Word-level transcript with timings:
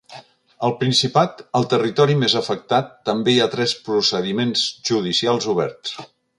Al 0.67 0.71
Principat, 0.77 1.43
el 1.59 1.67
territori 1.73 2.15
més 2.23 2.35
afectat, 2.41 2.89
també 3.11 3.35
hi 3.35 3.37
ha 3.45 3.49
tres 3.59 3.77
procediments 3.91 4.67
judicials 4.93 5.51
oberts. 5.57 5.97